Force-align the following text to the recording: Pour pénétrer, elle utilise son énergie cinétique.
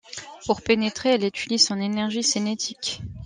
Pour 0.47 0.63
pénétrer, 0.63 1.09
elle 1.09 1.25
utilise 1.25 1.67
son 1.67 1.79
énergie 1.79 2.23
cinétique. 2.23 3.01